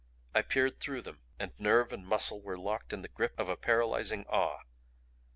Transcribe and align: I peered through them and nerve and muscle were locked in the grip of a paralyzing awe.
I 0.33 0.41
peered 0.41 0.79
through 0.79 1.03
them 1.03 1.19
and 1.37 1.51
nerve 1.59 1.93
and 1.93 2.07
muscle 2.07 2.41
were 2.41 2.57
locked 2.57 2.91
in 2.91 3.03
the 3.03 3.07
grip 3.07 3.39
of 3.39 3.49
a 3.49 3.55
paralyzing 3.55 4.25
awe. 4.27 4.61